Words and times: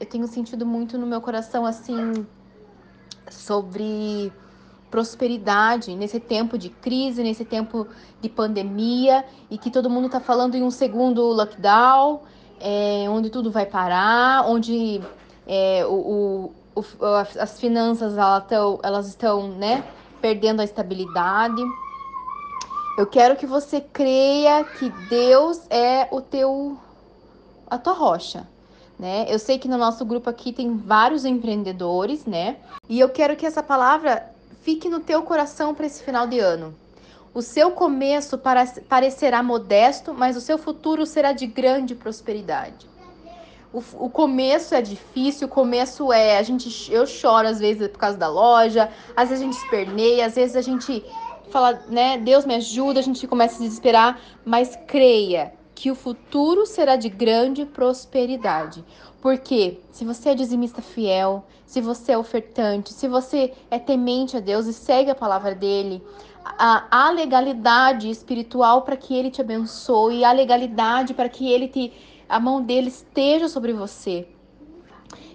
eu 0.00 0.06
tenho 0.06 0.26
sentido 0.26 0.64
muito 0.64 0.96
no 0.96 1.06
meu 1.06 1.20
coração 1.20 1.66
assim 1.66 2.26
sobre 3.30 4.32
prosperidade 4.90 5.94
nesse 5.94 6.18
tempo 6.18 6.56
de 6.56 6.70
crise, 6.70 7.22
nesse 7.22 7.44
tempo 7.44 7.86
de 8.20 8.28
pandemia 8.28 9.24
e 9.50 9.58
que 9.58 9.70
todo 9.70 9.90
mundo 9.90 10.06
está 10.06 10.20
falando 10.20 10.54
em 10.54 10.62
um 10.62 10.70
segundo 10.70 11.22
lockdown, 11.22 12.22
é, 12.60 13.06
onde 13.08 13.28
tudo 13.30 13.50
vai 13.50 13.66
parar, 13.66 14.48
onde 14.48 15.00
é, 15.46 15.84
o, 15.86 16.52
o, 16.74 16.80
o, 16.80 16.84
as 17.38 17.60
finanças 17.60 18.14
tão, 18.48 18.80
elas 18.82 19.08
estão 19.08 19.48
né, 19.48 19.84
perdendo 20.20 20.60
a 20.60 20.64
estabilidade. 20.64 21.62
Eu 22.96 23.06
quero 23.06 23.36
que 23.36 23.46
você 23.46 23.80
creia 23.80 24.64
que 24.64 24.90
Deus 25.08 25.60
é 25.70 26.08
o 26.10 26.20
teu 26.20 26.78
a 27.70 27.76
tua 27.76 27.92
rocha, 27.92 28.48
né? 28.98 29.26
Eu 29.28 29.38
sei 29.38 29.58
que 29.58 29.68
no 29.68 29.78
nosso 29.78 30.04
grupo 30.04 30.28
aqui 30.28 30.52
tem 30.52 30.76
vários 30.76 31.24
empreendedores, 31.24 32.24
né? 32.24 32.56
E 32.88 32.98
eu 32.98 33.08
quero 33.08 33.36
que 33.36 33.46
essa 33.46 33.62
palavra 33.62 34.26
fique 34.62 34.88
no 34.88 35.00
teu 35.00 35.22
coração 35.22 35.74
para 35.74 35.86
esse 35.86 36.02
final 36.02 36.26
de 36.26 36.38
ano. 36.38 36.74
O 37.32 37.42
seu 37.42 37.70
começo 37.70 38.40
parecerá 38.88 39.42
modesto, 39.42 40.12
mas 40.12 40.36
o 40.36 40.40
seu 40.40 40.58
futuro 40.58 41.06
será 41.06 41.32
de 41.32 41.46
grande 41.46 41.94
prosperidade. 41.94 42.86
O, 43.72 43.82
o, 44.06 44.10
começo 44.10 44.74
é 44.74 44.80
difícil, 44.80 45.46
o 45.46 45.50
começo 45.50 46.12
é. 46.12 46.38
A 46.38 46.42
gente, 46.42 46.90
eu 46.90 47.06
choro 47.06 47.46
às 47.46 47.60
vezes 47.60 47.86
por 47.88 47.98
causa 47.98 48.16
da 48.16 48.28
loja, 48.28 48.90
às 49.14 49.28
vezes 49.28 49.42
a 49.42 49.46
gente 49.46 49.62
esperneia, 49.62 50.26
às 50.26 50.34
vezes 50.34 50.56
a 50.56 50.62
gente 50.62 51.04
fala, 51.50 51.82
né, 51.88 52.18
Deus 52.18 52.44
me 52.44 52.54
ajuda, 52.54 52.98
a 52.98 53.02
gente 53.02 53.26
começa 53.26 53.54
a 53.54 53.56
se 53.58 53.62
desesperar, 53.64 54.18
mas 54.44 54.76
creia 54.86 55.52
que 55.78 55.92
o 55.92 55.94
futuro 55.94 56.66
será 56.66 56.96
de 56.96 57.08
grande 57.08 57.64
prosperidade. 57.64 58.84
Porque 59.22 59.78
se 59.92 60.04
você 60.04 60.30
é 60.30 60.34
dizimista 60.34 60.82
fiel, 60.82 61.46
se 61.64 61.80
você 61.80 62.12
é 62.12 62.18
ofertante, 62.18 62.92
se 62.92 63.06
você 63.06 63.52
é 63.70 63.78
temente 63.78 64.36
a 64.36 64.40
Deus 64.40 64.66
e 64.66 64.72
segue 64.72 65.08
a 65.08 65.14
palavra 65.14 65.54
dele, 65.54 66.02
há 66.44 67.10
legalidade 67.12 68.10
espiritual 68.10 68.82
para 68.82 68.96
que 68.96 69.14
ele 69.14 69.30
te 69.30 69.40
abençoe, 69.40 70.24
há 70.24 70.32
legalidade 70.32 71.14
para 71.14 71.28
que 71.28 71.48
ele 71.48 71.68
te 71.68 71.92
a 72.28 72.40
mão 72.40 72.60
dele 72.60 72.88
esteja 72.88 73.48
sobre 73.48 73.72
você. 73.72 74.26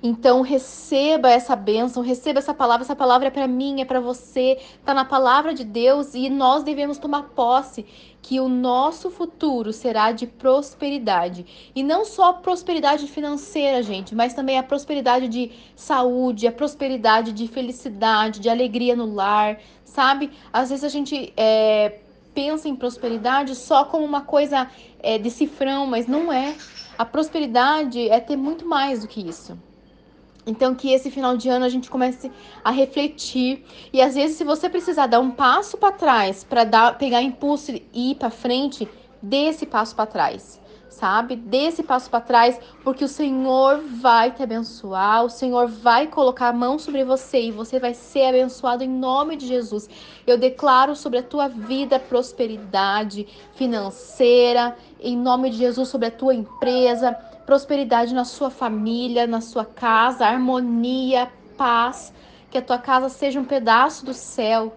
Então 0.00 0.42
receba 0.42 1.28
essa 1.28 1.56
bênção, 1.56 2.02
receba 2.02 2.38
essa 2.38 2.54
palavra. 2.54 2.84
Essa 2.84 2.94
palavra 2.94 3.28
é 3.28 3.30
para 3.30 3.48
mim, 3.48 3.80
é 3.80 3.84
para 3.84 3.98
você. 3.98 4.58
Está 4.78 4.94
na 4.94 5.04
palavra 5.04 5.52
de 5.52 5.64
Deus 5.64 6.14
e 6.14 6.30
nós 6.30 6.62
devemos 6.62 6.98
tomar 6.98 7.24
posse 7.30 7.84
que 8.22 8.38
o 8.38 8.48
nosso 8.48 9.10
futuro 9.10 9.72
será 9.72 10.12
de 10.12 10.26
prosperidade. 10.26 11.70
E 11.74 11.82
não 11.82 12.04
só 12.04 12.32
prosperidade 12.32 13.08
financeira, 13.08 13.82
gente, 13.82 14.14
mas 14.14 14.34
também 14.34 14.58
a 14.58 14.62
prosperidade 14.62 15.26
de 15.28 15.50
saúde, 15.74 16.46
a 16.46 16.52
prosperidade 16.52 17.32
de 17.32 17.48
felicidade, 17.48 18.38
de 18.38 18.48
alegria 18.48 18.94
no 18.94 19.12
lar, 19.12 19.58
sabe? 19.84 20.30
Às 20.52 20.70
vezes 20.70 20.84
a 20.84 20.88
gente 20.88 21.32
é, 21.36 22.00
pensa 22.34 22.68
em 22.68 22.76
prosperidade 22.76 23.54
só 23.56 23.84
como 23.84 24.04
uma 24.04 24.20
coisa 24.20 24.70
é, 25.00 25.18
de 25.18 25.30
cifrão, 25.30 25.86
mas 25.86 26.06
não 26.06 26.32
é. 26.32 26.54
A 26.96 27.04
prosperidade 27.04 28.08
é 28.08 28.20
ter 28.20 28.36
muito 28.36 28.66
mais 28.66 29.02
do 29.02 29.08
que 29.08 29.26
isso. 29.26 29.58
Então, 30.46 30.74
que 30.74 30.92
esse 30.92 31.10
final 31.10 31.36
de 31.36 31.48
ano 31.48 31.64
a 31.64 31.68
gente 31.68 31.90
comece 31.90 32.32
a 32.64 32.70
refletir. 32.70 33.64
E 33.92 34.00
às 34.00 34.14
vezes, 34.14 34.36
se 34.36 34.44
você 34.44 34.68
precisar 34.68 35.06
dar 35.06 35.20
um 35.20 35.30
passo 35.30 35.76
para 35.76 35.92
trás 35.92 36.42
para 36.42 36.92
pegar 36.92 37.22
impulso 37.22 37.72
e 37.92 38.12
ir 38.12 38.14
para 38.14 38.30
frente, 38.30 38.88
dê 39.22 39.48
esse 39.48 39.66
passo 39.66 39.94
para 39.94 40.06
trás, 40.06 40.60
sabe? 40.88 41.36
Dê 41.36 41.64
esse 41.64 41.82
passo 41.82 42.08
para 42.08 42.20
trás, 42.20 42.58
porque 42.82 43.04
o 43.04 43.08
Senhor 43.08 43.82
vai 44.00 44.30
te 44.30 44.42
abençoar, 44.42 45.24
o 45.24 45.30
Senhor 45.30 45.66
vai 45.68 46.06
colocar 46.06 46.48
a 46.48 46.52
mão 46.52 46.78
sobre 46.78 47.04
você 47.04 47.42
e 47.42 47.52
você 47.52 47.78
vai 47.78 47.92
ser 47.92 48.26
abençoado 48.26 48.82
em 48.82 48.88
nome 48.88 49.36
de 49.36 49.46
Jesus. 49.46 49.88
Eu 50.26 50.38
declaro 50.38 50.96
sobre 50.96 51.18
a 51.18 51.22
tua 51.22 51.48
vida 51.48 51.98
prosperidade 51.98 53.26
financeira, 53.54 54.76
em 55.00 55.16
nome 55.16 55.50
de 55.50 55.58
Jesus, 55.58 55.88
sobre 55.88 56.08
a 56.08 56.10
tua 56.10 56.34
empresa 56.34 57.16
prosperidade 57.48 58.12
na 58.12 58.26
sua 58.26 58.50
família, 58.50 59.26
na 59.26 59.40
sua 59.40 59.64
casa, 59.64 60.26
harmonia, 60.26 61.32
paz, 61.56 62.12
que 62.50 62.58
a 62.58 62.60
tua 62.60 62.76
casa 62.76 63.08
seja 63.08 63.40
um 63.40 63.44
pedaço 63.46 64.04
do 64.04 64.12
céu, 64.12 64.76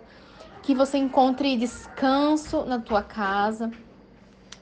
que 0.64 0.74
você 0.74 0.98
encontre 0.98 1.58
descanso 1.58 2.64
na 2.64 2.80
tua 2.80 3.04
casa. 3.04 3.70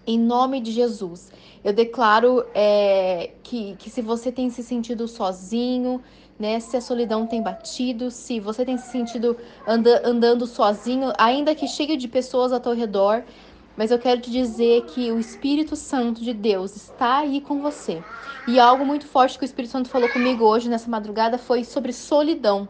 Em 0.08 0.18
nome 0.18 0.60
de 0.60 0.72
Jesus, 0.72 1.32
eu 1.64 1.72
declaro 1.72 2.44
é, 2.56 3.30
que, 3.44 3.76
que 3.76 3.92
se 3.92 4.02
você 4.02 4.32
tem 4.32 4.50
se 4.50 4.64
sentido 4.64 5.08
sozinho, 5.08 6.02
né, 6.40 6.60
se 6.60 6.76
a 6.76 6.82
solidão 6.82 7.28
tem 7.28 7.44
batido, 7.44 8.10
se 8.10 8.40
você 8.40 8.66
tem 8.66 8.76
se 8.80 8.90
sentido 8.90 9.38
anda, 9.68 10.02
andando 10.04 10.48
sozinho, 10.48 11.14
ainda 11.16 11.54
que 11.54 11.68
cheio 11.68 11.96
de 11.96 12.08
pessoas 12.08 12.52
ao 12.52 12.60
teu 12.60 12.74
redor, 12.74 13.24
mas 13.80 13.92
eu 13.92 13.98
quero 13.98 14.20
te 14.20 14.30
dizer 14.30 14.82
que 14.88 15.10
o 15.10 15.18
Espírito 15.18 15.74
Santo 15.74 16.22
de 16.22 16.34
Deus 16.34 16.76
está 16.76 17.20
aí 17.20 17.40
com 17.40 17.62
você. 17.62 18.04
E 18.46 18.60
algo 18.60 18.86
muito 18.86 19.08
forte 19.08 19.38
que 19.38 19.46
o 19.46 19.48
Espírito 19.48 19.72
Santo 19.72 19.88
falou 19.88 20.10
comigo 20.10 20.44
hoje 20.44 20.68
nessa 20.68 20.90
madrugada 20.90 21.38
foi 21.38 21.64
sobre 21.64 21.94
solidão 21.94 22.68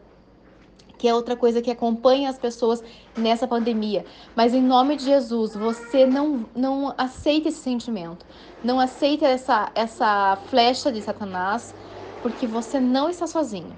que 1.00 1.08
é 1.08 1.16
outra 1.16 1.36
coisa 1.36 1.62
que 1.62 1.72
acompanha 1.72 2.30
as 2.30 2.38
pessoas 2.38 2.84
nessa 3.18 3.48
pandemia. 3.48 4.06
Mas 4.36 4.54
em 4.54 4.62
nome 4.62 4.98
de 4.98 5.06
Jesus, 5.06 5.56
você 5.56 6.06
não, 6.06 6.46
não 6.54 6.94
aceita 6.98 7.48
esse 7.48 7.60
sentimento. 7.60 8.26
Não 8.62 8.82
aceita 8.82 9.26
essa, 9.26 9.72
essa 9.74 10.38
flecha 10.50 10.92
de 10.92 11.02
Satanás, 11.02 11.74
porque 12.22 12.46
você 12.46 12.82
não 12.82 13.10
está 13.10 13.26
sozinho. 13.26 13.74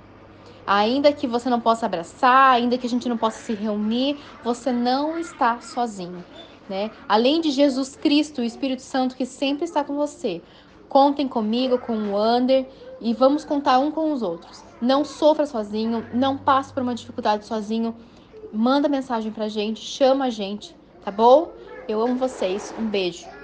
Ainda 0.65 1.13
que 1.13 1.27
você 1.27 1.47
não 1.47 1.61
possa 1.61 1.85
abraçar, 1.85 2.53
ainda 2.53 2.75
que 2.75 2.87
a 2.87 2.89
gente 2.89 3.07
não 3.07 3.17
possa 3.17 3.37
se 3.37 3.53
reunir, 3.53 4.17
você 4.43 4.71
não 4.71 5.19
está 5.19 5.61
sozinho 5.61 6.25
né? 6.71 6.89
Além 7.07 7.41
de 7.41 7.51
Jesus 7.51 7.97
Cristo, 7.97 8.39
o 8.39 8.45
Espírito 8.45 8.81
Santo 8.81 9.17
que 9.17 9.25
sempre 9.25 9.65
está 9.65 9.83
com 9.83 9.93
você. 9.95 10.41
Contem 10.87 11.27
comigo, 11.27 11.77
com 11.77 11.97
o 12.11 12.17
Ander 12.17 12.65
e 13.01 13.13
vamos 13.13 13.43
contar 13.43 13.77
um 13.79 13.91
com 13.91 14.13
os 14.13 14.21
outros. 14.21 14.63
Não 14.81 15.03
sofra 15.03 15.45
sozinho, 15.45 16.07
não 16.13 16.37
passe 16.37 16.73
por 16.73 16.81
uma 16.81 16.95
dificuldade 16.95 17.45
sozinho. 17.45 17.93
Manda 18.53 18.87
mensagem 18.87 19.33
pra 19.33 19.49
gente, 19.49 19.81
chama 19.81 20.25
a 20.25 20.29
gente, 20.29 20.75
tá 21.03 21.11
bom? 21.11 21.51
Eu 21.89 22.01
amo 22.01 22.15
vocês. 22.15 22.73
Um 22.77 22.87
beijo. 22.87 23.40